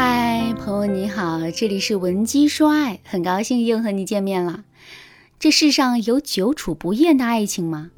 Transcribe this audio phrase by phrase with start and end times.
[0.00, 4.62] 嗨，朋友你好，这里是文姬说爱，很高兴又和你见面了。
[5.40, 7.90] 这世上有久处不厌的爱情吗？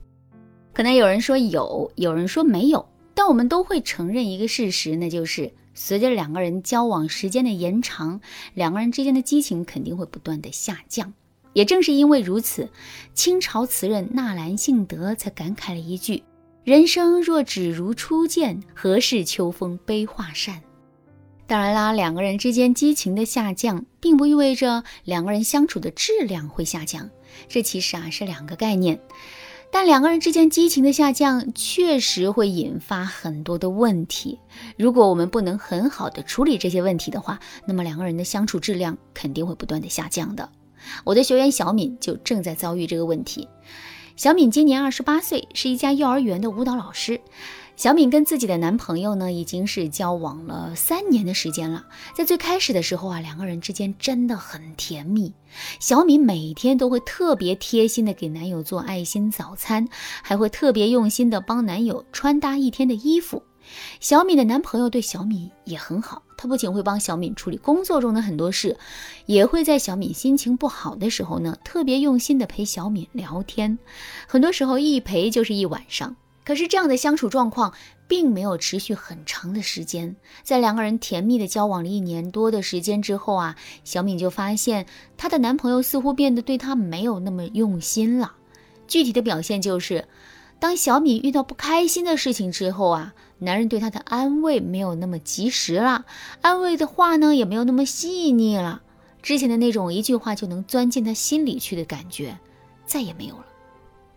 [0.73, 8.23] 可能有人说有，有人说没有，但我们都会承认一个事实，那就是随着两个人交往时间的延长，
[8.55, 11.13] 两个人之间的激情肯定会不断的下降。
[11.53, 12.71] 也正是因为如此，
[13.13, 16.23] 清朝词人纳兰性德才感慨了一句
[16.65, 20.63] ：“人生若只如初见，何事秋风悲画扇。”
[21.51, 27.11] 当然啦，两个人之间激情的下降，并不意味着两个人相处的质量会下降，
[27.49, 29.01] 这其实啊是两个概念。
[29.73, 34.39] 但两个人之间激情的下降，确实会引发很多的问题。
[34.77, 40.49] 如果我们不能很好的处理这些问题的话，那么两个人的相处质量肯定会不断的下降的。
[41.03, 43.49] 我的学员小敏就正在遭遇这个问题。
[44.15, 47.21] 小敏今年二十八岁，是一家幼儿园的舞蹈老师。
[47.81, 51.87] 小敏跟自己的男朋友呢，已经是交往了三年的时间了。
[52.15, 55.33] 在最开始的时候啊，两个人之间真的很甜蜜。
[55.81, 59.89] 小敏每天都会特别贴心的给男友做爱心早餐，
[60.23, 63.43] 还会特别用心的帮男友穿搭一天的衣服。
[63.99, 68.77] 小敏的男朋友对小敏也很好，他不仅会帮小敏处理工作中的很多事，
[69.25, 73.79] 也会在小敏心情不好的时候呢，特别用心的陪小敏聊天。
[74.29, 76.15] 很多时候一陪就是一晚上。
[76.51, 77.73] 可是这样的相处状况
[78.09, 84.85] 并没有持续很长的时间，在两个人甜蜜的交往了一年多的时间之后啊，小敏就发现
[85.17, 88.33] 她的男朋友似乎变得对她没有那么用心了。
[88.89, 90.09] 具体的表现就是，
[90.59, 96.05] 当小敏遇到不开心的事情之后啊，男人对她的安慰没有那么及时了，
[96.41, 98.83] 安慰的话呢也没有那么细腻了，
[99.23, 102.37] 之前的那种一句话就能钻进她心里去的感觉
[102.85, 103.45] 再也没有了。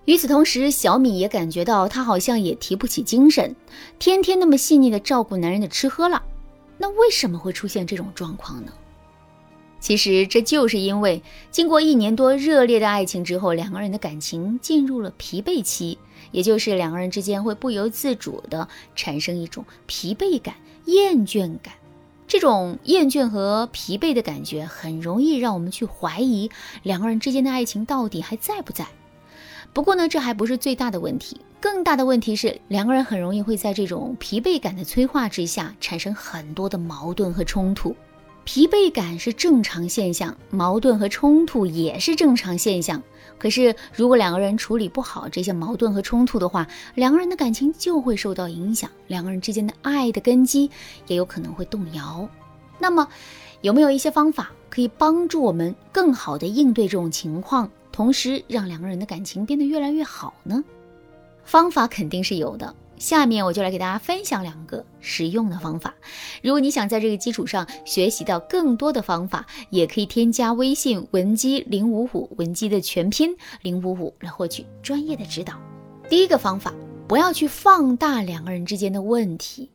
[0.06, 3.56] 与此同时，小米也感觉到她好像也提不起精神，
[4.00, 6.22] 天天那么细腻的照顾男人的吃喝了。
[6.78, 8.74] 那为什么会出现这种状况呢？
[9.80, 15.98] 其实这就是因为经过一年多热烈的爱情之后，两个人的感情进入了疲惫期，
[16.32, 21.74] 也就是两个人之间会不由自主的产生一种疲惫感、厌倦感。
[22.28, 26.50] 这种厌倦和疲惫的感觉，很容易让我们去怀疑
[26.82, 28.88] 两个人之间的爱情到底还在不在。
[29.72, 37.96] 不过呢，这还不是最大的问题，更大的问题是两个人很容易会在这种疲惫感的催化之下，产生很多的矛盾和冲突。
[38.46, 43.02] 疲惫感是正常现象，矛盾和冲突也是正常现象。
[43.38, 50.70] 可是如果两个人处理不好这些矛盾和冲突的话，两个人的感情就会受到影响，两个人之间的爱的根基
[51.08, 52.28] 也有可能会动摇。
[52.80, 53.08] 那么，
[53.62, 57.72] 有没有一些方法可以帮助我们更好的应对这种情况？
[57.94, 60.62] 同时让两个人的感情变得越来越好呢？
[61.46, 62.76] 方法肯定是有的。
[62.98, 65.94] 下面我就来给大家分享两个实用的方法。
[66.42, 75.54] 如果你想在这个基础上学习到更多的方法，也可以添加微信文姬零五五，文姬的全拼零五五来获取专业的指导。
[76.08, 76.74] 第一个方法，
[77.08, 79.70] 不要去放大两个人之间的问题。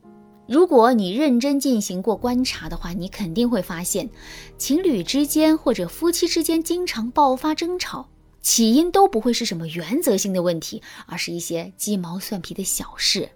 [0.49, 4.09] 如果你认真进行过观察的话，你肯定会发现，
[4.57, 8.09] 情侣之间或者夫妻之间经常爆发争吵，
[8.41, 13.29] 起因都不会是什么原则性的问题，而是一些鸡毛蒜皮的小事。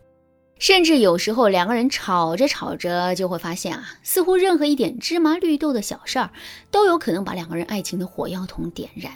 [0.59, 6.31] 甚至有时候两个人吵着吵着，就会发现啊，似乎任何一点芝麻绿豆的小事儿，
[6.71, 9.13] 都有可能把两个人爱情的火药桶点燃。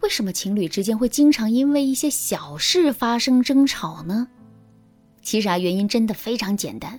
[0.00, 4.28] 为什么情侣之间会经常因为一些小事发生争吵呢？
[5.30, 6.98] 其实啊，原因真的非常简单，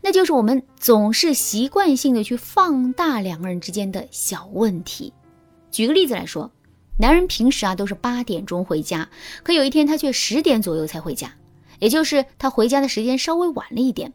[0.00, 5.12] 那就是我们总是习惯性的去放大两个人之间的小问题。
[5.72, 6.52] 举个例子来说，
[7.00, 9.10] 男人平时啊都是八点钟回家，
[9.42, 11.34] 可有一天他却十点左右才回家，
[11.80, 14.12] 也就是他回家的时间稍微晚了一点。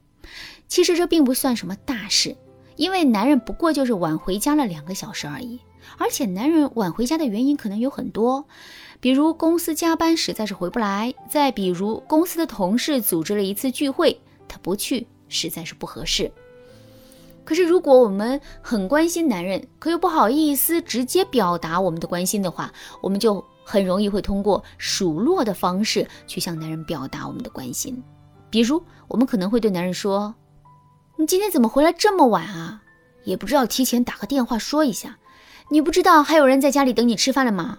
[0.69, 2.37] 其实这并不算什么大事，
[2.79, 5.59] 因为男人不过就是晚回家了两个小时而已。
[5.97, 8.45] 而且男人晚回家的原因可能有很多。
[9.01, 16.31] 比如公司加班实在是回不来，再比如公司的同事组织了一次聚会，他不去实在是不合适。
[17.43, 22.71] 可是如果我们很关心男人，可又不好意思直接表达我们的关心的话，
[23.01, 28.01] 我们就很容易会通过数落的方式去向男人表达我们的关心。
[28.49, 30.33] 比如我们可能会对男人说
[31.19, 32.81] ：“你今天怎么回来这么晚啊？
[33.25, 35.17] 也不知道提前打个电话说一下，
[35.67, 37.77] 你不知道还有人在家里等你吃饭了吗？”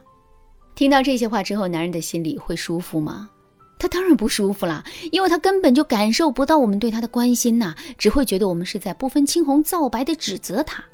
[0.76, 3.30] 听到这些话之后，男人的心里会舒服吗？
[3.78, 10.84] 他当然不舒服啦，因为他根本就感受不到我们对他的关心呐，只会觉得我们是在不分青红皂白的指责他。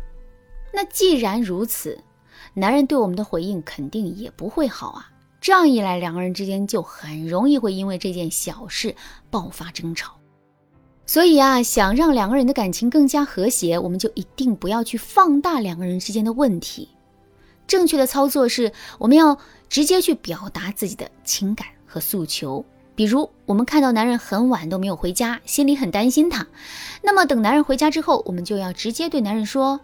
[0.73, 1.99] 那既然如此，
[2.55, 5.11] 男人对我们的回应肯定也不会好啊。
[5.41, 8.95] 这样一来，两个人之间就很容易会因为这件小事
[9.33, 10.16] 爆发争吵。
[11.07, 16.89] 所以啊，想让两个人的感情更加和谐，我们就一定不要去放大两个人之间的问题。
[17.67, 19.39] 正确的操作是，我们要
[19.69, 22.65] 直接去表达自己的情感和诉求。
[22.97, 26.47] 比如，我们看到男人很晚都没有回家，心里很担心他。
[27.03, 29.79] 那么，等男人回家之后，我们就要直接对男人说：“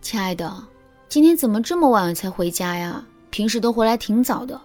[0.00, 0.64] 亲爱的，
[1.08, 3.04] 今天怎么这么晚才回家呀？
[3.30, 4.60] 平时都回来挺早的，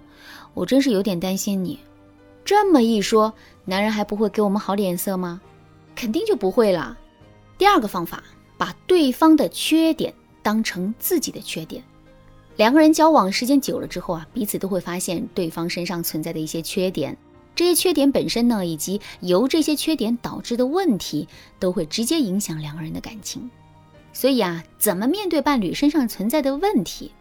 [0.54, 1.80] 我真是有点担心你。”
[2.50, 3.32] 这么一说，
[3.64, 5.40] 男人还不会给我们好脸色吗？
[5.96, 6.98] 肯定就不会了。
[7.60, 8.24] 第二个方法，
[8.58, 10.12] 把对方的缺点
[10.42, 11.84] 当成自己的缺点。
[12.56, 17.16] 两个人交往时间久了之后啊，彼此都会发现对方身上存在的一些缺点。
[17.54, 21.28] 这些缺点本身呢，以及由这些缺点导致的问题，
[21.60, 23.48] 都会直接影响两个人的感情。
[24.12, 27.12] 所以啊，怎么面对伴侣身上存在的问题，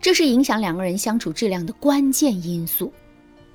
[0.00, 2.92] 这是影响两个人相处质量的关键因素。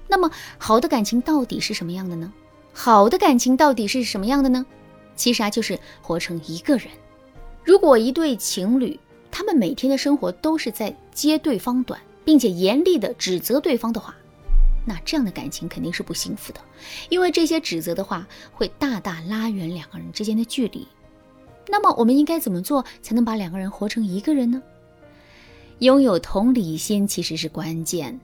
[0.07, 2.31] 那么，好的感情到底是什么样的呢？
[2.74, 4.65] 好的感情到底是什么样的呢？
[5.15, 6.88] 其实啊，就是活成一个人。
[7.63, 9.00] 如果一对情侣，
[9.30, 14.15] 他们每天的生活都是在揭对方短，并且严厉的指责对方的话，
[14.86, 16.62] 那这样的感情肯定是不幸福的。
[17.10, 20.88] 因为这些指责的话会大大拉远两个人之间的距离。
[21.68, 24.62] 那么，我们应该怎么做才能把两个人活成一个人呢？
[25.80, 28.18] 拥有同理心其实是关键。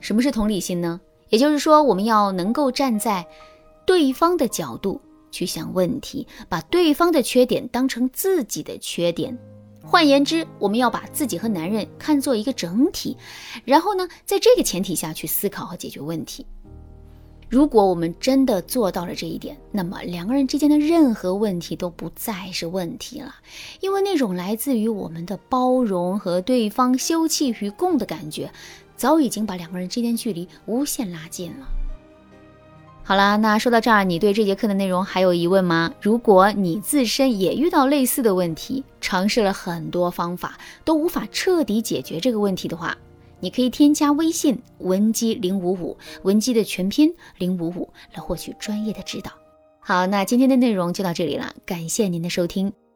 [0.00, 1.00] 什么是同理心呢？
[1.28, 3.26] 也就是说，我们要能够站在。
[3.86, 9.34] 对方的角度去想问题，把对方的缺点当成自己的缺点。
[9.82, 13.16] 换言之，我们要把自己和男人看作一个整体，
[13.64, 16.44] 然后呢，在这个前提下去思考和解决问题。
[17.48, 23.34] 如果我们真的做到了这一点，那么两个人之间的任何问题都不再是问题了，
[23.80, 28.52] 因为那种来自于我们的包容和对方休戚与共的感觉，
[28.98, 31.66] 早已经把两个人之间距离无限拉近了。
[33.02, 35.94] 好啦，那说到这儿，你对这节课的内容还有疑问吗？
[35.98, 42.94] 如果你自身也遇到类似的问题，尝试了很多方法都无法彻底解决这个问题的话，
[43.40, 49.30] 你可以添加微信文姬零五五，文姬的全拼零五五，来获取专业的指导。
[49.80, 52.70] 好，那今天的内容就到这里了，感谢您的收听，